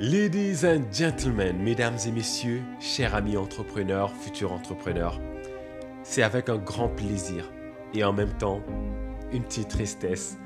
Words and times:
Ladies 0.00 0.64
and 0.64 0.92
gentlemen, 0.92 1.58
mesdames 1.60 1.96
et 2.06 2.12
messieurs, 2.12 2.62
chers 2.78 3.16
amis 3.16 3.36
entrepreneurs, 3.36 4.12
futurs 4.12 4.52
entrepreneurs, 4.52 5.20
c'est 6.04 6.22
avec 6.22 6.48
un 6.48 6.56
grand 6.56 6.88
plaisir 6.88 7.50
et 7.92 8.04
en 8.04 8.12
même 8.12 8.32
temps 8.34 8.60
une 9.32 9.42
petite 9.42 9.66
tristesse 9.66 10.38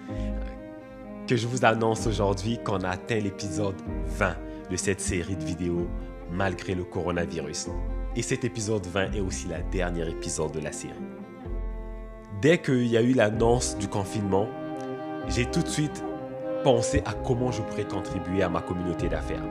que 1.28 1.36
je 1.36 1.46
vous 1.46 1.66
annonce 1.66 2.06
aujourd'hui 2.06 2.60
qu'on 2.64 2.80
a 2.80 2.88
atteint 2.88 3.18
l'épisode 3.18 3.74
20 4.06 4.36
de 4.70 4.76
cette 4.78 5.02
série 5.02 5.36
de 5.36 5.44
vidéos 5.44 5.86
malgré 6.30 6.74
le 6.74 6.84
coronavirus. 6.84 7.68
Et 8.16 8.22
cet 8.22 8.44
épisode 8.44 8.86
20 8.86 9.12
est 9.12 9.20
aussi 9.20 9.48
la 9.48 9.60
dernière 9.60 10.08
épisode 10.08 10.52
de 10.52 10.60
la 10.60 10.72
série. 10.72 10.94
Dès 12.40 12.56
qu'il 12.56 12.86
y 12.86 12.96
a 12.96 13.02
eu 13.02 13.12
l'annonce 13.12 13.76
du 13.76 13.86
confinement, 13.86 14.48
j'ai 15.28 15.44
tout 15.44 15.60
de 15.60 15.68
suite 15.68 16.02
pensé 16.62 17.02
à 17.04 17.12
comment 17.12 17.50
je 17.50 17.62
pourrais 17.62 17.84
contribuer 17.84 18.42
à 18.42 18.48
ma 18.48 18.60
communauté 18.60 19.08
d'affaires. 19.08 19.42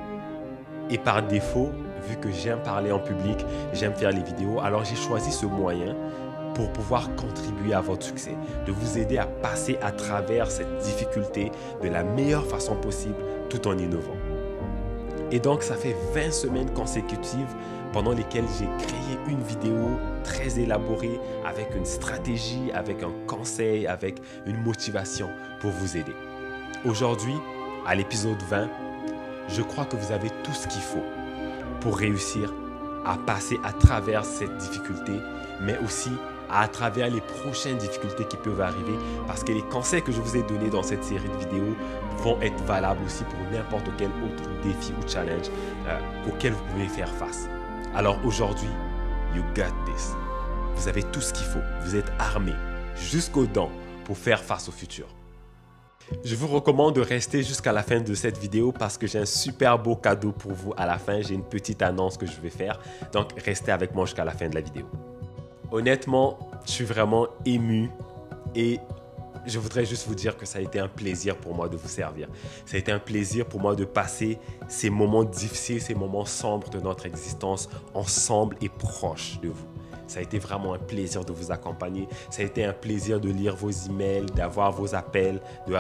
Et 0.89 0.97
par 0.97 1.23
défaut, 1.23 1.69
vu 2.07 2.17
que 2.17 2.31
j'aime 2.31 2.61
parler 2.63 2.91
en 2.91 2.99
public, 2.99 3.45
j'aime 3.73 3.93
faire 3.93 4.11
les 4.11 4.23
vidéos, 4.23 4.59
alors 4.59 4.83
j'ai 4.83 4.95
choisi 4.95 5.31
ce 5.31 5.45
moyen 5.45 5.95
pour 6.53 6.71
pouvoir 6.73 7.15
contribuer 7.15 7.73
à 7.73 7.81
votre 7.81 8.05
succès, 8.05 8.35
de 8.65 8.71
vous 8.71 8.97
aider 8.97 9.17
à 9.17 9.25
passer 9.25 9.77
à 9.81 9.91
travers 9.91 10.51
cette 10.51 10.77
difficulté 10.79 11.51
de 11.81 11.87
la 11.87 12.03
meilleure 12.03 12.45
façon 12.45 12.75
possible 12.75 13.15
tout 13.49 13.67
en 13.67 13.77
innovant. 13.77 14.17
Et 15.31 15.39
donc, 15.39 15.63
ça 15.63 15.75
fait 15.75 15.95
20 16.13 16.31
semaines 16.31 16.71
consécutives 16.73 17.55
pendant 17.93 18.11
lesquelles 18.11 18.47
j'ai 18.59 18.67
créé 18.85 19.17
une 19.29 19.41
vidéo 19.43 19.97
très 20.25 20.59
élaborée 20.59 21.19
avec 21.45 21.73
une 21.73 21.85
stratégie, 21.85 22.69
avec 22.73 23.01
un 23.01 23.11
conseil, 23.27 23.87
avec 23.87 24.17
une 24.45 24.61
motivation 24.61 25.29
pour 25.61 25.71
vous 25.71 25.95
aider. 25.95 26.15
Aujourd'hui, 26.85 27.35
à 27.85 27.95
l'épisode 27.95 28.41
20, 28.49 28.67
je 29.49 29.61
crois 29.61 29.85
que 29.85 29.95
vous 29.95 30.11
avez 30.11 30.29
tout 30.43 30.53
ce 30.53 30.67
qu'il 30.67 30.81
faut 30.81 31.03
pour 31.79 31.97
réussir 31.97 32.53
à 33.05 33.17
passer 33.17 33.59
à 33.63 33.71
travers 33.71 34.25
cette 34.25 34.57
difficulté, 34.57 35.13
mais 35.61 35.77
aussi 35.79 36.11
à 36.49 36.67
travers 36.67 37.09
les 37.09 37.21
prochaines 37.21 37.77
difficultés 37.77 38.25
qui 38.25 38.37
peuvent 38.37 38.61
arriver, 38.61 38.95
parce 39.27 39.43
que 39.43 39.51
les 39.51 39.61
conseils 39.61 40.01
que 40.01 40.11
je 40.11 40.19
vous 40.19 40.35
ai 40.35 40.43
donnés 40.43 40.69
dans 40.69 40.83
cette 40.83 41.03
série 41.03 41.29
de 41.29 41.37
vidéos 41.37 41.75
vont 42.17 42.39
être 42.41 42.61
valables 42.63 43.03
aussi 43.05 43.23
pour 43.23 43.39
n'importe 43.51 43.89
quel 43.97 44.09
autre 44.09 44.49
défi 44.63 44.91
ou 44.99 45.07
challenge 45.07 45.47
euh, 45.87 45.99
auquel 46.29 46.53
vous 46.53 46.63
pouvez 46.71 46.87
faire 46.87 47.09
face. 47.09 47.47
Alors 47.95 48.17
aujourd'hui, 48.25 48.69
you 49.35 49.43
got 49.55 49.73
this. 49.85 50.13
Vous 50.75 50.87
avez 50.87 51.03
tout 51.03 51.21
ce 51.21 51.33
qu'il 51.33 51.45
faut. 51.45 51.59
Vous 51.81 51.95
êtes 51.95 52.11
armé 52.19 52.53
jusqu'aux 52.95 53.45
dents 53.45 53.71
pour 54.05 54.17
faire 54.17 54.41
face 54.41 54.67
au 54.67 54.71
futur. 54.71 55.05
Je 56.23 56.35
vous 56.35 56.47
recommande 56.47 56.95
de 56.95 57.01
rester 57.01 57.41
jusqu'à 57.43 57.71
la 57.71 57.83
fin 57.83 57.99
de 57.99 58.13
cette 58.13 58.37
vidéo 58.37 58.71
parce 58.71 58.97
que 58.97 59.07
j'ai 59.07 59.19
un 59.19 59.25
super 59.25 59.79
beau 59.79 59.95
cadeau 59.95 60.31
pour 60.31 60.53
vous 60.53 60.73
à 60.77 60.85
la 60.85 60.97
fin. 60.97 61.21
J'ai 61.21 61.33
une 61.33 61.43
petite 61.43 61.81
annonce 61.81 62.17
que 62.17 62.25
je 62.25 62.39
vais 62.39 62.49
faire. 62.49 62.79
Donc, 63.11 63.29
restez 63.43 63.71
avec 63.71 63.95
moi 63.95 64.05
jusqu'à 64.05 64.25
la 64.25 64.31
fin 64.33 64.47
de 64.47 64.55
la 64.55 64.61
vidéo. 64.61 64.85
Honnêtement, 65.71 66.37
je 66.65 66.71
suis 66.71 66.85
vraiment 66.85 67.27
ému 67.45 67.89
et 68.55 68.79
je 69.45 69.57
voudrais 69.57 69.85
juste 69.85 70.07
vous 70.07 70.15
dire 70.15 70.37
que 70.37 70.45
ça 70.45 70.59
a 70.59 70.61
été 70.61 70.79
un 70.79 70.87
plaisir 70.87 71.35
pour 71.37 71.55
moi 71.55 71.67
de 71.67 71.75
vous 71.75 71.87
servir. 71.87 72.27
Ça 72.65 72.75
a 72.75 72.79
été 72.79 72.91
un 72.91 72.99
plaisir 72.99 73.45
pour 73.45 73.59
moi 73.59 73.75
de 73.75 73.85
passer 73.85 74.37
ces 74.67 74.89
moments 74.89 75.23
difficiles, 75.23 75.81
ces 75.81 75.95
moments 75.95 76.25
sombres 76.25 76.69
de 76.69 76.79
notre 76.79 77.05
existence 77.05 77.69
ensemble 77.93 78.55
et 78.61 78.69
proche 78.69 79.39
de 79.41 79.49
vous. 79.49 79.70
Ça 80.11 80.19
a 80.19 80.23
été 80.23 80.39
vraiment 80.39 80.73
un 80.73 80.77
plaisir 80.77 81.23
de 81.23 81.31
vous 81.31 81.53
accompagner. 81.53 82.09
Ça 82.29 82.41
a 82.41 82.45
été 82.45 82.65
un 82.65 82.73
plaisir 82.73 83.21
de 83.21 83.29
lire 83.29 83.55
vos 83.55 83.69
emails, 83.69 84.25
d'avoir 84.25 84.73
vos 84.73 84.93
appels, 84.93 85.39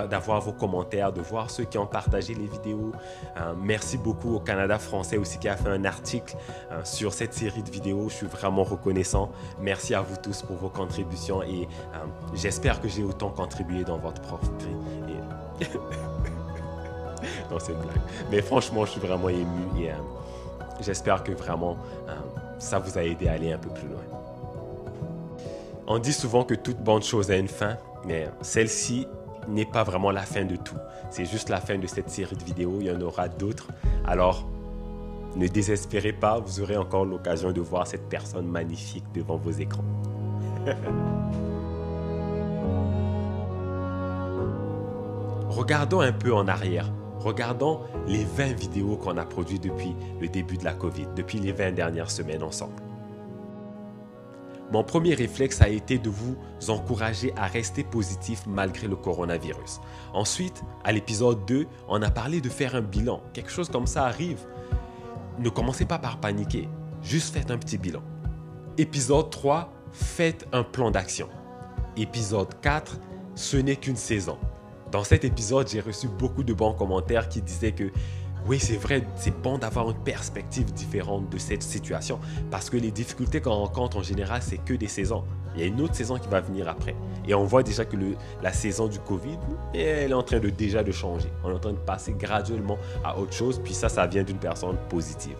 d'avoir 0.09 0.39
vos 0.39 0.53
commentaires, 0.53 1.11
de 1.11 1.19
voir 1.19 1.51
ceux 1.51 1.65
qui 1.65 1.77
ont 1.77 1.85
partagé 1.85 2.33
les 2.33 2.47
vidéos. 2.47 2.93
Euh, 3.35 3.53
merci 3.61 3.97
beaucoup 3.97 4.33
au 4.33 4.39
Canada 4.39 4.79
français 4.79 5.17
aussi 5.17 5.37
qui 5.37 5.49
a 5.49 5.57
fait 5.57 5.67
un 5.67 5.83
article 5.83 6.37
euh, 6.71 6.79
sur 6.85 7.11
cette 7.11 7.33
série 7.33 7.61
de 7.61 7.69
vidéos. 7.69 8.07
Je 8.07 8.15
suis 8.15 8.27
vraiment 8.27 8.63
reconnaissant. 8.63 9.29
Merci 9.59 9.93
à 9.95 9.99
vous 9.99 10.15
tous 10.15 10.43
pour 10.43 10.55
vos 10.55 10.69
contributions 10.69 11.43
et 11.43 11.67
euh, 11.93 11.97
j'espère 12.33 12.79
que 12.79 12.87
j'ai 12.87 13.03
autant 13.03 13.31
contribué 13.31 13.83
dans 13.83 13.97
votre 13.97 14.21
profit. 14.21 14.49
Et... 15.59 15.65
non, 17.51 17.59
c'est 17.59 17.73
une 17.73 17.79
blague. 17.79 17.99
Mais 18.31 18.41
franchement, 18.41 18.85
je 18.85 18.91
suis 18.91 19.01
vraiment 19.01 19.27
ému 19.27 19.77
et 19.77 19.89
j'espère 20.81 21.23
que 21.23 21.31
vraiment 21.31 21.77
ça 22.59 22.79
vous 22.79 22.97
a 22.97 23.03
aidé 23.03 23.27
à 23.27 23.33
aller 23.33 23.51
un 23.51 23.57
peu 23.57 23.69
plus 23.69 23.87
loin. 23.87 24.01
On 25.87 25.97
dit 25.99 26.13
souvent 26.13 26.43
que 26.43 26.53
toute 26.53 26.77
bonne 26.77 27.01
chose 27.03 27.31
a 27.31 27.37
une 27.37 27.47
fin, 27.47 27.77
mais 28.05 28.29
celle-ci 28.41 29.07
n'est 29.47 29.65
pas 29.65 29.83
vraiment 29.83 30.11
la 30.11 30.21
fin 30.21 30.45
de 30.45 30.55
tout. 30.55 30.77
C'est 31.09 31.25
juste 31.25 31.49
la 31.49 31.59
fin 31.59 31.77
de 31.77 31.87
cette 31.87 32.09
série 32.09 32.35
de 32.37 32.43
vidéos. 32.43 32.77
Il 32.79 32.85
y 32.85 32.91
en 32.91 33.01
aura 33.01 33.27
d'autres. 33.27 33.67
Alors, 34.05 34.47
ne 35.35 35.47
désespérez 35.47 36.13
pas, 36.13 36.39
vous 36.39 36.61
aurez 36.61 36.77
encore 36.77 37.03
l'occasion 37.05 37.51
de 37.51 37.61
voir 37.61 37.87
cette 37.87 38.07
personne 38.07 38.47
magnifique 38.47 39.05
devant 39.13 39.37
vos 39.37 39.51
écrans. 39.51 39.83
Regardons 45.49 46.01
un 46.01 46.13
peu 46.13 46.33
en 46.33 46.47
arrière. 46.47 46.89
Regardons 47.23 47.81
les 48.07 48.23
20 48.23 48.53
vidéos 48.53 48.97
qu'on 48.97 49.15
a 49.17 49.25
produites 49.25 49.63
depuis 49.63 49.95
le 50.19 50.27
début 50.27 50.57
de 50.57 50.63
la 50.63 50.73
COVID, 50.73 51.05
depuis 51.15 51.39
les 51.39 51.51
20 51.51 51.73
dernières 51.73 52.09
semaines 52.09 52.41
ensemble. 52.41 52.81
Mon 54.71 54.83
premier 54.83 55.13
réflexe 55.13 55.61
a 55.61 55.69
été 55.69 55.99
de 55.99 56.09
vous 56.09 56.35
encourager 56.69 57.31
à 57.37 57.45
rester 57.45 57.83
positif 57.83 58.43
malgré 58.47 58.87
le 58.87 58.95
coronavirus. 58.95 59.81
Ensuite, 60.13 60.63
à 60.83 60.91
l'épisode 60.91 61.45
2, 61.45 61.67
on 61.87 62.01
a 62.01 62.09
parlé 62.09 62.41
de 62.41 62.49
faire 62.49 62.73
un 62.73 62.81
bilan. 62.81 63.21
Quelque 63.33 63.51
chose 63.51 63.69
comme 63.69 63.85
ça 63.85 64.05
arrive. 64.05 64.39
Ne 65.37 65.49
commencez 65.49 65.85
pas 65.85 65.99
par 65.99 66.19
paniquer. 66.19 66.67
Juste 67.03 67.35
faites 67.35 67.51
un 67.51 67.57
petit 67.59 67.77
bilan. 67.77 68.01
Épisode 68.79 69.29
3, 69.29 69.71
faites 69.91 70.47
un 70.53 70.63
plan 70.63 70.89
d'action. 70.89 71.29
Épisode 71.97 72.59
4, 72.61 72.97
ce 73.35 73.57
n'est 73.57 73.75
qu'une 73.75 73.95
saison. 73.95 74.39
Dans 74.91 75.05
cet 75.05 75.23
épisode, 75.23 75.69
j'ai 75.69 75.79
reçu 75.79 76.09
beaucoup 76.09 76.43
de 76.43 76.53
bons 76.53 76.73
commentaires 76.73 77.29
qui 77.29 77.41
disaient 77.41 77.71
que 77.71 77.91
oui, 78.45 78.59
c'est 78.59 78.75
vrai, 78.75 79.03
c'est 79.15 79.39
bon 79.41 79.57
d'avoir 79.57 79.89
une 79.89 79.97
perspective 79.97 80.73
différente 80.73 81.29
de 81.29 81.37
cette 81.37 81.63
situation 81.63 82.19
parce 82.49 82.69
que 82.69 82.75
les 82.75 82.91
difficultés 82.91 83.39
qu'on 83.39 83.53
rencontre 83.53 83.97
en 83.97 84.03
général, 84.03 84.41
c'est 84.41 84.57
que 84.57 84.73
des 84.73 84.87
saisons. 84.87 85.23
Il 85.55 85.61
y 85.61 85.63
a 85.63 85.67
une 85.67 85.79
autre 85.79 85.95
saison 85.95 86.17
qui 86.17 86.27
va 86.27 86.41
venir 86.41 86.67
après. 86.67 86.95
Et 87.25 87.33
on 87.33 87.45
voit 87.45 87.63
déjà 87.63 87.85
que 87.85 87.95
la 88.41 88.51
saison 88.51 88.87
du 88.87 88.99
Covid, 88.99 89.37
elle 89.73 90.11
est 90.11 90.13
en 90.13 90.23
train 90.23 90.39
de 90.39 90.49
déjà 90.49 90.83
de 90.83 90.91
changer. 90.91 91.29
On 91.43 91.51
est 91.51 91.53
en 91.53 91.59
train 91.59 91.73
de 91.73 91.77
passer 91.77 92.13
graduellement 92.13 92.77
à 93.03 93.17
autre 93.17 93.33
chose. 93.33 93.61
Puis 93.63 93.73
ça, 93.73 93.87
ça 93.87 94.07
vient 94.07 94.23
d'une 94.23 94.39
personne 94.39 94.77
positive. 94.89 95.35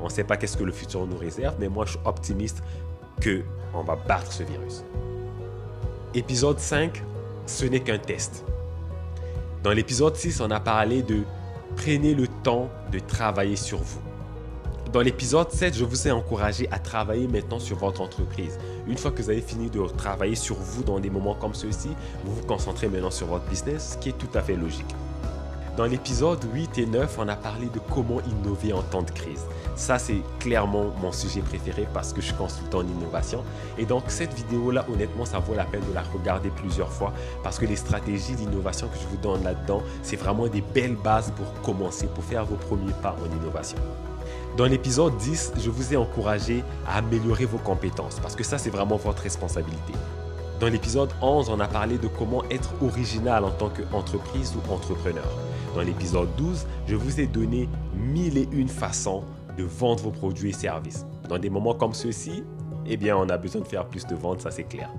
on 0.00 0.04
ne 0.04 0.08
sait 0.08 0.24
pas 0.24 0.38
qu'est-ce 0.38 0.56
que 0.56 0.64
le 0.64 0.72
futur 0.72 1.06
nous 1.06 1.18
réserve, 1.18 1.56
mais 1.58 1.68
moi, 1.68 1.84
je 1.84 1.92
suis 1.92 2.00
optimiste 2.04 2.62
qu'on 3.22 3.82
va 3.82 3.96
battre 3.96 4.32
ce 4.32 4.42
virus. 4.42 4.84
Épisode 6.14 6.60
5, 6.60 7.02
ce 7.44 7.66
n'est 7.66 7.80
qu'un 7.80 7.98
test. 7.98 8.44
Dans 9.66 9.72
l'épisode 9.72 10.14
6, 10.14 10.42
on 10.42 10.50
a 10.52 10.60
parlé 10.60 11.02
de 11.02 11.24
prenez 11.74 12.14
le 12.14 12.28
temps 12.28 12.70
de 12.92 13.00
travailler 13.00 13.56
sur 13.56 13.78
vous. 13.78 14.00
Dans 14.92 15.00
l'épisode 15.00 15.50
7, 15.50 15.76
je 15.76 15.84
vous 15.84 16.06
ai 16.06 16.12
encouragé 16.12 16.68
à 16.70 16.78
travailler 16.78 17.26
maintenant 17.26 17.58
sur 17.58 17.76
votre 17.76 18.00
entreprise. 18.00 18.60
Une 18.86 18.96
fois 18.96 19.10
que 19.10 19.20
vous 19.20 19.28
avez 19.28 19.40
fini 19.40 19.68
de 19.68 19.84
travailler 19.88 20.36
sur 20.36 20.54
vous 20.54 20.84
dans 20.84 21.00
des 21.00 21.10
moments 21.10 21.34
comme 21.34 21.52
ceux-ci, 21.52 21.88
vous 22.24 22.32
vous 22.32 22.46
concentrez 22.46 22.86
maintenant 22.86 23.10
sur 23.10 23.26
votre 23.26 23.44
business, 23.46 23.94
ce 23.94 23.98
qui 23.98 24.10
est 24.10 24.16
tout 24.16 24.30
à 24.38 24.40
fait 24.40 24.54
logique. 24.54 24.94
Dans 25.76 25.84
l'épisode 25.84 26.42
8 26.54 26.78
et 26.78 26.86
9, 26.86 27.18
on 27.18 27.28
a 27.28 27.36
parlé 27.36 27.66
de 27.66 27.78
comment 27.78 28.22
innover 28.22 28.72
en 28.72 28.80
temps 28.80 29.02
de 29.02 29.10
crise. 29.10 29.44
Ça, 29.74 29.98
c'est 29.98 30.22
clairement 30.40 30.86
mon 31.02 31.12
sujet 31.12 31.42
préféré 31.42 31.86
parce 31.92 32.14
que 32.14 32.22
je 32.22 32.28
suis 32.28 32.34
consultant 32.34 32.78
en 32.78 32.86
innovation. 32.86 33.44
Et 33.76 33.84
donc, 33.84 34.04
cette 34.08 34.32
vidéo-là, 34.32 34.86
honnêtement, 34.90 35.26
ça 35.26 35.38
vaut 35.38 35.54
la 35.54 35.66
peine 35.66 35.84
de 35.86 35.92
la 35.92 36.00
regarder 36.00 36.48
plusieurs 36.48 36.90
fois 36.90 37.12
parce 37.42 37.58
que 37.58 37.66
les 37.66 37.76
stratégies 37.76 38.36
d'innovation 38.36 38.88
que 38.88 38.96
je 38.96 39.06
vous 39.06 39.18
donne 39.18 39.44
là-dedans, 39.44 39.82
c'est 40.02 40.16
vraiment 40.16 40.46
des 40.46 40.62
belles 40.62 40.96
bases 40.96 41.30
pour 41.36 41.52
commencer, 41.60 42.06
pour 42.06 42.24
faire 42.24 42.46
vos 42.46 42.56
premiers 42.56 42.94
pas 43.02 43.14
en 43.22 43.36
innovation. 43.36 43.78
Dans 44.56 44.64
l'épisode 44.64 45.14
10, 45.18 45.52
je 45.58 45.68
vous 45.68 45.92
ai 45.92 45.98
encouragé 45.98 46.64
à 46.88 46.98
améliorer 46.98 47.44
vos 47.44 47.58
compétences 47.58 48.18
parce 48.18 48.34
que 48.34 48.44
ça, 48.44 48.56
c'est 48.56 48.70
vraiment 48.70 48.96
votre 48.96 49.22
responsabilité. 49.22 49.92
Dans 50.58 50.68
l'épisode 50.68 51.10
11, 51.20 51.50
on 51.50 51.60
a 51.60 51.68
parlé 51.68 51.98
de 51.98 52.08
comment 52.08 52.42
être 52.50 52.72
original 52.80 53.44
en 53.44 53.50
tant 53.50 53.68
qu'entreprise 53.68 54.54
ou 54.56 54.72
entrepreneur. 54.72 55.28
Dans 55.74 55.82
l'épisode 55.82 56.34
12, 56.38 56.66
je 56.86 56.96
vous 56.96 57.20
ai 57.20 57.26
donné 57.26 57.68
mille 57.94 58.38
et 58.38 58.48
une 58.52 58.68
façons 58.68 59.22
de 59.58 59.64
vendre 59.64 60.04
vos 60.04 60.10
produits 60.10 60.50
et 60.50 60.54
services. 60.54 61.04
Dans 61.28 61.38
des 61.38 61.50
moments 61.50 61.74
comme 61.74 61.92
ceux-ci, 61.92 62.42
eh 62.86 62.96
bien, 62.96 63.18
on 63.18 63.28
a 63.28 63.36
besoin 63.36 63.60
de 63.60 63.66
faire 63.66 63.84
plus 63.84 64.06
de 64.06 64.14
ventes, 64.14 64.40
ça 64.40 64.50
c'est 64.50 64.64
clair. 64.64 64.90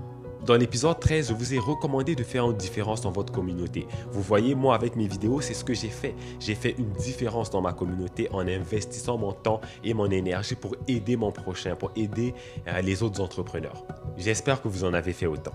Dans 0.48 0.56
l'épisode 0.56 0.98
13, 0.98 1.28
je 1.28 1.34
vous 1.34 1.52
ai 1.52 1.58
recommandé 1.58 2.14
de 2.14 2.24
faire 2.24 2.50
une 2.50 2.56
différence 2.56 3.02
dans 3.02 3.10
votre 3.10 3.30
communauté. 3.30 3.86
Vous 4.10 4.22
voyez, 4.22 4.54
moi, 4.54 4.74
avec 4.74 4.96
mes 4.96 5.06
vidéos, 5.06 5.42
c'est 5.42 5.52
ce 5.52 5.62
que 5.62 5.74
j'ai 5.74 5.90
fait. 5.90 6.14
J'ai 6.40 6.54
fait 6.54 6.74
une 6.78 6.90
différence 6.92 7.50
dans 7.50 7.60
ma 7.60 7.74
communauté 7.74 8.30
en 8.32 8.48
investissant 8.48 9.18
mon 9.18 9.32
temps 9.32 9.60
et 9.84 9.92
mon 9.92 10.10
énergie 10.10 10.54
pour 10.54 10.74
aider 10.88 11.16
mon 11.16 11.32
prochain, 11.32 11.76
pour 11.76 11.90
aider 11.96 12.32
euh, 12.66 12.80
les 12.80 13.02
autres 13.02 13.20
entrepreneurs. 13.20 13.84
J'espère 14.16 14.62
que 14.62 14.68
vous 14.68 14.84
en 14.84 14.94
avez 14.94 15.12
fait 15.12 15.26
autant. 15.26 15.52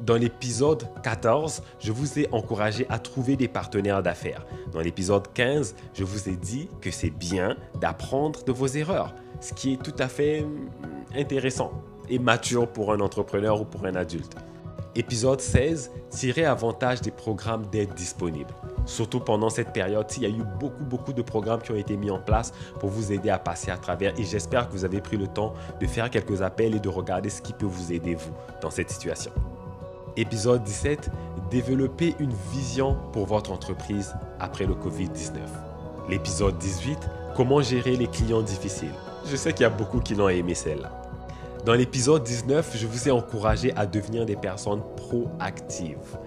Dans 0.00 0.16
l'épisode 0.16 0.86
14, 1.02 1.62
je 1.78 1.90
vous 1.90 2.18
ai 2.18 2.28
encouragé 2.30 2.84
à 2.90 2.98
trouver 2.98 3.36
des 3.36 3.48
partenaires 3.48 4.02
d'affaires. 4.02 4.44
Dans 4.70 4.80
l'épisode 4.80 5.32
15, 5.32 5.74
je 5.94 6.04
vous 6.04 6.28
ai 6.28 6.36
dit 6.36 6.68
que 6.82 6.90
c'est 6.90 7.08
bien 7.08 7.56
d'apprendre 7.80 8.44
de 8.44 8.52
vos 8.52 8.66
erreurs, 8.66 9.14
ce 9.40 9.54
qui 9.54 9.72
est 9.72 9.82
tout 9.82 9.96
à 9.98 10.08
fait 10.08 10.42
hum, 10.42 10.68
intéressant 11.16 11.72
et 12.08 12.18
mature 12.18 12.68
pour 12.68 12.92
un 12.92 13.00
entrepreneur 13.00 13.60
ou 13.60 13.64
pour 13.64 13.84
un 13.86 13.94
adulte. 13.94 14.36
Épisode 14.96 15.40
16, 15.40 15.90
tirer 16.10 16.44
avantage 16.44 17.00
des 17.00 17.10
programmes 17.10 17.66
d'aide 17.66 17.94
disponibles. 17.94 18.54
Surtout 18.86 19.18
pendant 19.18 19.50
cette 19.50 19.72
période, 19.72 20.06
il 20.16 20.22
y 20.22 20.26
a 20.26 20.28
eu 20.28 20.44
beaucoup, 20.60 20.84
beaucoup 20.84 21.12
de 21.12 21.22
programmes 21.22 21.60
qui 21.62 21.72
ont 21.72 21.76
été 21.76 21.96
mis 21.96 22.10
en 22.10 22.20
place 22.20 22.52
pour 22.78 22.90
vous 22.90 23.12
aider 23.12 23.30
à 23.30 23.38
passer 23.38 23.70
à 23.70 23.76
travers. 23.76 24.12
Et 24.20 24.24
j'espère 24.24 24.68
que 24.68 24.72
vous 24.72 24.84
avez 24.84 25.00
pris 25.00 25.16
le 25.16 25.26
temps 25.26 25.54
de 25.80 25.86
faire 25.86 26.10
quelques 26.10 26.42
appels 26.42 26.76
et 26.76 26.80
de 26.80 26.88
regarder 26.88 27.28
ce 27.28 27.42
qui 27.42 27.52
peut 27.52 27.66
vous 27.66 27.92
aider, 27.92 28.14
vous, 28.14 28.32
dans 28.60 28.70
cette 28.70 28.90
situation. 28.90 29.32
Épisode 30.16 30.62
17, 30.62 31.10
développer 31.50 32.14
une 32.20 32.34
vision 32.52 32.96
pour 33.12 33.26
votre 33.26 33.50
entreprise 33.50 34.14
après 34.38 34.66
le 34.66 34.74
COVID-19. 34.74 35.38
L'épisode 36.08 36.56
18, 36.58 36.98
comment 37.34 37.62
gérer 37.62 37.96
les 37.96 38.06
clients 38.06 38.42
difficiles. 38.42 38.94
Je 39.26 39.34
sais 39.34 39.52
qu'il 39.52 39.62
y 39.62 39.66
a 39.66 39.70
beaucoup 39.70 39.98
qui 39.98 40.14
l'ont 40.14 40.28
aimé 40.28 40.54
celle-là. 40.54 41.03
Dans 41.64 41.72
l'épisode 41.72 42.22
19, 42.24 42.76
je 42.76 42.86
vous 42.86 43.08
ai 43.08 43.10
encouragé 43.10 43.72
à 43.74 43.86
devenir 43.86 44.26
des 44.26 44.36
personnes 44.36 44.82
proactives. 44.96 46.18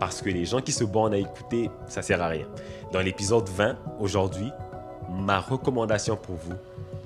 Parce 0.00 0.22
que 0.22 0.30
les 0.30 0.46
gens 0.46 0.62
qui 0.62 0.72
se 0.72 0.84
bornent 0.84 1.12
à 1.12 1.18
écouter, 1.18 1.70
ça 1.86 2.00
sert 2.00 2.22
à 2.22 2.28
rien. 2.28 2.46
Dans 2.92 3.00
l'épisode 3.00 3.48
20, 3.48 3.76
aujourd'hui, 4.00 4.50
ma 5.10 5.40
recommandation 5.40 6.16
pour 6.16 6.36
vous, 6.36 6.56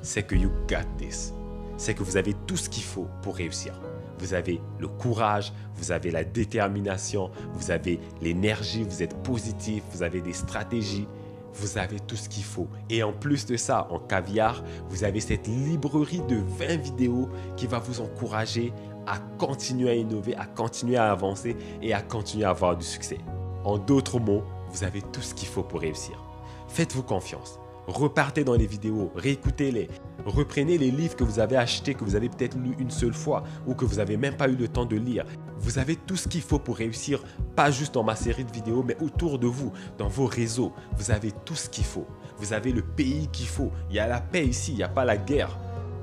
c'est 0.02 0.22
que 0.22 0.36
you 0.36 0.50
got 0.68 0.86
this. 0.98 1.34
C'est 1.76 1.94
que 1.94 2.02
vous 2.02 2.16
avez 2.16 2.34
tout 2.46 2.56
ce 2.56 2.68
qu'il 2.68 2.84
faut 2.84 3.08
pour 3.22 3.36
réussir 3.36 3.74
vous 4.20 4.34
avez 4.34 4.60
le 4.78 4.86
courage, 4.86 5.52
vous 5.76 5.92
avez 5.92 6.10
la 6.10 6.24
détermination, 6.24 7.30
vous 7.54 7.70
avez 7.70 7.98
l'énergie, 8.20 8.84
vous 8.84 9.02
êtes 9.02 9.16
positif, 9.22 9.82
vous 9.92 10.02
avez 10.02 10.20
des 10.20 10.34
stratégies, 10.34 11.08
vous 11.54 11.78
avez 11.78 12.00
tout 12.00 12.16
ce 12.16 12.28
qu'il 12.28 12.44
faut. 12.44 12.68
Et 12.88 13.02
en 13.02 13.12
plus 13.12 13.46
de 13.46 13.56
ça, 13.56 13.88
en 13.90 13.98
caviar, 13.98 14.62
vous 14.88 15.04
avez 15.04 15.20
cette 15.20 15.46
librairie 15.46 16.22
de 16.28 16.36
20 16.58 16.76
vidéos 16.76 17.28
qui 17.56 17.66
va 17.66 17.78
vous 17.78 18.00
encourager 18.00 18.72
à 19.06 19.18
continuer 19.38 19.90
à 19.90 19.94
innover, 19.94 20.36
à 20.36 20.46
continuer 20.46 20.96
à 20.96 21.10
avancer 21.10 21.56
et 21.82 21.92
à 21.92 22.02
continuer 22.02 22.44
à 22.44 22.50
avoir 22.50 22.76
du 22.76 22.84
succès. 22.84 23.18
En 23.64 23.78
d'autres 23.78 24.20
mots, 24.20 24.44
vous 24.72 24.84
avez 24.84 25.02
tout 25.02 25.20
ce 25.20 25.34
qu'il 25.34 25.48
faut 25.48 25.62
pour 25.62 25.80
réussir. 25.80 26.22
Faites-vous 26.68 27.02
confiance. 27.02 27.58
Repartez 27.86 28.44
dans 28.44 28.54
les 28.54 28.66
vidéos, 28.66 29.10
réécoutez-les. 29.16 29.88
Reprenez 30.24 30.78
les 30.78 30.90
livres 30.90 31.16
que 31.16 31.24
vous 31.24 31.40
avez 31.40 31.56
achetés, 31.56 31.94
que 31.94 32.04
vous 32.04 32.14
avez 32.14 32.28
peut-être 32.28 32.56
lus 32.56 32.76
une 32.78 32.90
seule 32.90 33.14
fois 33.14 33.42
ou 33.66 33.74
que 33.74 33.84
vous 33.84 33.96
n'avez 33.96 34.16
même 34.16 34.36
pas 34.36 34.48
eu 34.48 34.54
le 34.54 34.68
temps 34.68 34.84
de 34.84 34.96
lire. 34.96 35.24
Vous 35.60 35.78
avez 35.78 35.96
tout 35.96 36.16
ce 36.16 36.26
qu'il 36.26 36.40
faut 36.40 36.58
pour 36.58 36.76
réussir, 36.76 37.22
pas 37.54 37.70
juste 37.70 37.94
dans 37.94 38.02
ma 38.02 38.16
série 38.16 38.44
de 38.44 38.52
vidéos, 38.52 38.82
mais 38.82 38.96
autour 39.00 39.38
de 39.38 39.46
vous, 39.46 39.72
dans 39.98 40.08
vos 40.08 40.26
réseaux. 40.26 40.72
Vous 40.96 41.10
avez 41.10 41.32
tout 41.44 41.54
ce 41.54 41.68
qu'il 41.68 41.84
faut. 41.84 42.06
Vous 42.38 42.54
avez 42.54 42.72
le 42.72 42.82
pays 42.82 43.28
qu'il 43.28 43.46
faut. 43.46 43.70
Il 43.90 43.96
y 43.96 43.98
a 43.98 44.06
la 44.06 44.20
paix 44.20 44.46
ici, 44.46 44.72
il 44.72 44.76
n'y 44.76 44.82
a 44.82 44.88
pas 44.88 45.04
la 45.04 45.18
guerre. 45.18 45.58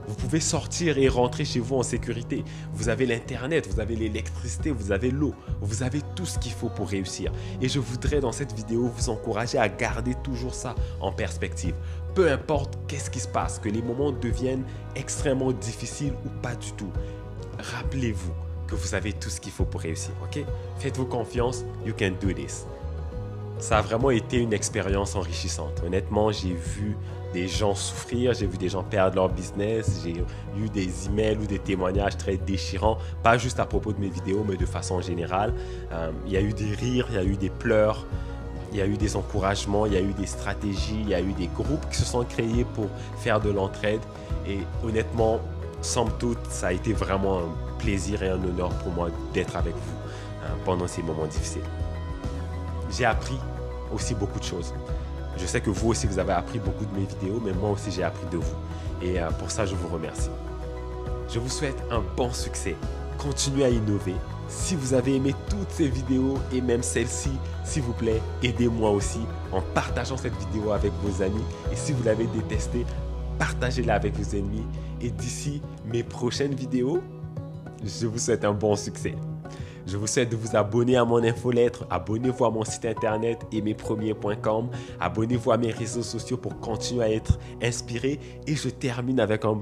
Vous 0.07 0.15
pouvez 0.15 0.39
sortir 0.39 0.97
et 0.97 1.09
rentrer 1.09 1.43
chez 1.43 1.59
vous 1.59 1.75
en 1.75 1.83
sécurité. 1.83 2.45
Vous 2.71 2.87
avez 2.87 3.05
l'Internet, 3.05 3.67
vous 3.69 3.81
avez 3.81 3.95
l'électricité, 3.95 4.71
vous 4.71 4.91
avez 4.91 5.11
l'eau. 5.11 5.33
Vous 5.59 5.83
avez 5.83 6.01
tout 6.15 6.25
ce 6.25 6.39
qu'il 6.39 6.53
faut 6.53 6.69
pour 6.69 6.87
réussir. 6.87 7.31
Et 7.61 7.67
je 7.67 7.79
voudrais 7.79 8.21
dans 8.21 8.31
cette 8.31 8.53
vidéo 8.53 8.89
vous 8.95 9.09
encourager 9.09 9.57
à 9.57 9.67
garder 9.67 10.15
toujours 10.23 10.53
ça 10.53 10.75
en 11.01 11.11
perspective. 11.11 11.75
Peu 12.15 12.31
importe 12.31 12.77
qu'est-ce 12.87 13.09
qui 13.09 13.19
se 13.19 13.27
passe, 13.27 13.59
que 13.59 13.69
les 13.69 13.81
moments 13.81 14.13
deviennent 14.13 14.63
extrêmement 14.95 15.51
difficiles 15.51 16.13
ou 16.25 16.29
pas 16.41 16.55
du 16.55 16.71
tout. 16.73 16.91
Rappelez-vous 17.59 18.46
que 18.67 18.75
vous 18.75 18.95
avez 18.95 19.13
tout 19.13 19.29
ce 19.29 19.39
qu'il 19.39 19.51
faut 19.51 19.65
pour 19.65 19.81
réussir, 19.81 20.11
ok? 20.23 20.43
Faites-vous 20.79 21.05
confiance, 21.05 21.63
you 21.85 21.93
can 21.97 22.11
do 22.21 22.31
this. 22.33 22.65
Ça 23.59 23.79
a 23.79 23.81
vraiment 23.81 24.11
été 24.11 24.37
une 24.37 24.53
expérience 24.53 25.15
enrichissante. 25.15 25.81
Honnêtement, 25.83 26.31
j'ai 26.31 26.53
vu 26.53 26.95
des 27.33 27.47
gens 27.47 27.75
souffrir, 27.75 28.33
j'ai 28.33 28.45
vu 28.45 28.57
des 28.57 28.69
gens 28.69 28.83
perdre 28.83 29.15
leur 29.15 29.29
business, 29.29 30.01
j'ai 30.03 30.23
eu 30.57 30.69
des 30.69 31.07
emails 31.07 31.37
ou 31.37 31.45
des 31.45 31.59
témoignages 31.59 32.17
très 32.17 32.37
déchirants, 32.37 32.97
pas 33.23 33.37
juste 33.37 33.59
à 33.59 33.65
propos 33.65 33.93
de 33.93 33.99
mes 33.99 34.09
vidéos, 34.09 34.45
mais 34.47 34.57
de 34.57 34.65
façon 34.65 35.01
générale. 35.01 35.53
Euh, 35.91 36.11
il 36.25 36.33
y 36.33 36.37
a 36.37 36.41
eu 36.41 36.53
des 36.53 36.73
rires, 36.73 37.07
il 37.09 37.15
y 37.15 37.17
a 37.17 37.23
eu 37.23 37.35
des 37.35 37.49
pleurs, 37.49 38.05
il 38.71 38.77
y 38.77 38.81
a 38.81 38.85
eu 38.85 38.97
des 38.97 39.15
encouragements, 39.15 39.85
il 39.85 39.93
y 39.93 39.97
a 39.97 40.01
eu 40.01 40.13
des 40.13 40.27
stratégies, 40.27 41.01
il 41.01 41.09
y 41.09 41.15
a 41.15 41.21
eu 41.21 41.33
des 41.33 41.47
groupes 41.47 41.89
qui 41.89 41.97
se 41.97 42.05
sont 42.05 42.23
créés 42.23 42.65
pour 42.75 42.87
faire 43.19 43.39
de 43.39 43.49
l'entraide. 43.49 44.01
Et 44.47 44.59
honnêtement, 44.83 45.39
somme 45.81 46.11
toute, 46.19 46.43
ça 46.49 46.67
a 46.67 46.73
été 46.73 46.93
vraiment 46.93 47.39
un 47.39 47.66
plaisir 47.77 48.23
et 48.23 48.29
un 48.29 48.43
honneur 48.43 48.69
pour 48.69 48.91
moi 48.91 49.09
d'être 49.33 49.55
avec 49.55 49.73
vous 49.73 50.45
hein, 50.45 50.55
pendant 50.65 50.87
ces 50.87 51.01
moments 51.03 51.25
difficiles. 51.25 51.61
J'ai 52.91 53.05
appris 53.05 53.37
aussi 53.93 54.15
beaucoup 54.15 54.39
de 54.39 54.43
choses. 54.43 54.73
Je 55.37 55.45
sais 55.45 55.61
que 55.61 55.69
vous 55.69 55.89
aussi, 55.89 56.07
vous 56.07 56.19
avez 56.19 56.33
appris 56.33 56.59
beaucoup 56.59 56.85
de 56.85 56.99
mes 56.99 57.05
vidéos, 57.05 57.41
mais 57.43 57.53
moi 57.53 57.71
aussi, 57.71 57.91
j'ai 57.91 58.03
appris 58.03 58.25
de 58.31 58.37
vous. 58.37 58.55
Et 59.01 59.19
euh, 59.19 59.29
pour 59.31 59.51
ça, 59.51 59.65
je 59.65 59.75
vous 59.75 59.87
remercie. 59.87 60.29
Je 61.29 61.39
vous 61.39 61.49
souhaite 61.49 61.77
un 61.91 62.01
bon 62.15 62.31
succès. 62.31 62.75
Continuez 63.17 63.65
à 63.65 63.69
innover. 63.69 64.15
Si 64.47 64.75
vous 64.75 64.93
avez 64.93 65.15
aimé 65.15 65.35
toutes 65.49 65.69
ces 65.69 65.89
vidéos 65.89 66.35
et 66.53 66.61
même 66.61 66.81
celle-ci, 66.81 67.31
s'il 67.65 67.83
vous 67.83 67.93
plaît, 67.93 68.21
aidez-moi 68.41 68.89
aussi 68.91 69.19
en 69.51 69.61
partageant 69.61 70.17
cette 70.17 70.35
vidéo 70.37 70.71
avec 70.71 70.93
vos 71.03 71.21
amis. 71.21 71.43
Et 71.71 71.75
si 71.75 71.91
vous 71.91 72.03
l'avez 72.03 72.27
détestée, 72.27 72.85
partagez-la 73.37 73.95
avec 73.95 74.15
vos 74.17 74.35
ennemis. 74.35 74.65
Et 75.01 75.11
d'ici 75.11 75.61
mes 75.85 76.03
prochaines 76.03 76.55
vidéos, 76.55 77.03
je 77.83 78.07
vous 78.07 78.17
souhaite 78.17 78.45
un 78.45 78.53
bon 78.53 78.75
succès. 78.75 79.15
Je 79.85 79.95
vous 79.95 80.07
souhaite 80.07 80.29
de 80.29 80.35
vous 80.35 80.55
abonner 80.55 80.97
à 80.97 81.05
mon 81.05 81.23
infolettre, 81.23 81.85
abonnez-vous 81.89 82.43
à 82.43 82.51
mon 82.51 82.65
site 82.65 82.85
internet 82.85 83.39
aimerpremier.com, 83.53 84.69
abonnez-vous 84.99 85.51
à 85.51 85.57
mes 85.57 85.71
réseaux 85.71 86.03
sociaux 86.03 86.35
pour 86.35 86.59
continuer 86.59 87.03
à 87.03 87.11
être 87.11 87.39
inspiré 87.63 88.19
et 88.45 88.55
je 88.55 88.67
termine 88.67 89.21
avec 89.21 89.45
un 89.45 89.61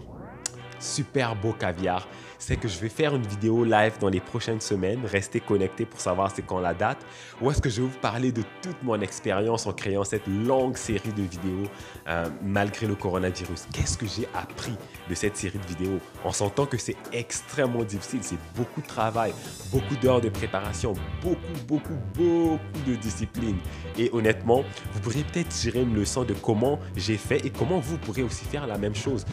super 0.86 1.36
beau 1.36 1.54
caviar 1.54 2.08
c'est 2.46 2.58
que 2.58 2.68
je 2.68 2.78
vais 2.80 2.90
faire 2.90 3.16
une 3.16 3.26
vidéo 3.26 3.64
live 3.64 3.94
dans 4.00 4.10
les 4.10 4.20
prochaines 4.20 4.62
semaines. 4.62 5.02
Restez 5.06 5.40
connectés 5.40 5.86
pour 5.86 6.00
savoir 6.00 6.32
c'est 6.34 6.44
quand 6.44 6.60
la 6.60 6.74
date. 6.74 7.00
Ou 7.42 7.52
est-ce 7.52 7.62
que 7.62 7.70
je 7.70 7.82
vais 7.82 7.88
vous 7.88 8.00
parler 8.00 8.32
de 8.32 8.44
toute 8.62 8.82
mon 8.84 9.00
expérience 9.02 9.66
en 9.66 9.74
créant 9.74 10.04
cette 10.04 10.28
longue 10.28 10.78
série 10.78 11.14
de 11.14 11.24
vidéos 11.24 11.68
euh, 12.08 12.26
malgré 12.44 12.88
le 12.88 12.96
coronavirus? 12.96 13.68
Qu'est-ce 13.74 13.98
que 13.98 14.06
j'ai 14.06 14.28
appris 14.34 14.76
de 15.10 15.16
cette 15.16 15.38
série 15.38 15.58
de 15.58 15.66
vidéos? 15.66 16.00
En 16.24 16.32
sentant 16.32 16.66
que 16.66 16.78
c'est 16.78 16.98
extrêmement 17.12 17.84
difficile, 17.84 18.20
c'est 18.22 18.40
beaucoup 18.56 18.82
de 18.82 18.88
travail, 18.88 19.34
beaucoup 19.72 19.96
d'heures 19.96 20.22
de 20.22 20.30
préparation, 20.30 20.94
beaucoup, 21.22 21.40
beaucoup, 21.68 21.98
beaucoup 22.14 22.60
de 22.88 22.96
discipline. 22.96 23.58
Et 23.98 24.10
honnêtement, 24.14 24.64
vous 24.94 25.00
pourrez 25.00 25.24
peut-être 25.24 25.50
tirer 25.50 25.82
une 25.82 25.96
leçon 25.96 26.24
de 26.24 26.34
comment 26.34 26.80
j'ai 26.96 27.18
fait 27.18 27.46
et 27.46 27.50
comment 27.50 27.80
vous 27.80 27.98
pourrez 27.98 28.24
aussi 28.24 28.46
faire 28.46 28.68
la 28.68 28.78
même 28.78 28.96
chose 28.96 29.26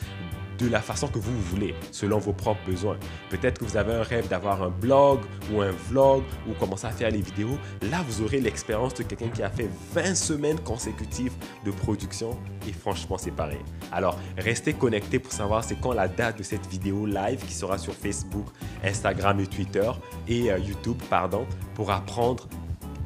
de 0.63 0.69
la 0.71 0.81
façon 0.81 1.09
que 1.09 1.19
vous 1.19 1.41
voulez, 1.51 1.75
selon 1.91 2.19
vos 2.19 2.33
propres 2.33 2.65
besoins. 2.67 2.97
Peut-être 3.31 3.59
que 3.59 3.65
vous 3.65 3.77
avez 3.77 3.93
un 3.93 4.03
rêve 4.03 4.29
d'avoir 4.29 4.63
un 4.63 4.71
blog 4.71 5.21
ou 5.53 5.61
un 5.61 5.71
vlog 5.89 6.23
ou 6.49 6.53
commencer 6.55 6.87
à 6.87 6.91
faire 6.91 7.11
les 7.11 7.21
vidéos. 7.21 7.59
Là, 7.91 8.05
vous 8.07 8.23
aurez 8.23 8.41
l'expérience 8.41 8.95
de 8.95 9.03
quelqu'un 9.03 9.29
qui 9.29 9.43
a 9.43 9.51
fait 9.51 9.69
20 9.93 10.15
semaines 10.15 10.61
consécutives 10.61 11.33
de 11.65 11.71
production 11.71 12.39
et 12.69 12.73
franchement, 12.73 13.19
c'est 13.19 13.33
pareil. 13.33 13.61
Alors, 13.91 14.19
restez 14.39 14.73
connectés 14.73 15.19
pour 15.19 15.33
savoir 15.33 15.65
c'est 15.65 15.81
quand 15.81 15.93
la 15.93 16.09
date 16.09 16.39
de 16.39 16.43
cette 16.43 16.67
vidéo 16.67 17.07
live 17.07 17.45
qui 17.45 17.55
sera 17.55 17.79
sur 17.79 17.95
Facebook, 17.95 18.47
Instagram 18.85 19.41
et 19.41 19.47
Twitter 19.47 19.91
et 20.29 20.53
euh, 20.53 20.59
YouTube, 20.59 21.01
pardon, 21.11 21.47
pour 21.75 21.91
apprendre 21.91 22.49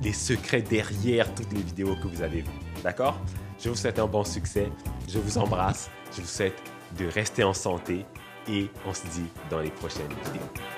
les 0.02 0.12
secrets 0.12 0.62
derrière 0.62 1.34
toutes 1.34 1.52
les 1.52 1.62
vidéos 1.62 1.96
que 1.96 2.08
vous 2.08 2.22
avez 2.22 2.42
vues. 2.42 2.50
D'accord? 2.82 3.18
Je 3.58 3.70
vous 3.70 3.76
souhaite 3.76 3.98
un 3.98 4.06
bon 4.06 4.24
succès. 4.24 4.68
Je 5.08 5.18
vous 5.18 5.38
embrasse. 5.38 5.90
Je 6.14 6.20
vous 6.20 6.26
souhaite 6.26 6.54
de 6.98 7.06
rester 7.06 7.44
en 7.44 7.54
santé 7.54 8.04
et 8.48 8.68
on 8.86 8.94
se 8.94 9.06
dit 9.06 9.28
dans 9.50 9.60
les 9.60 9.70
prochaines 9.70 10.08
vidéos. 10.24 10.75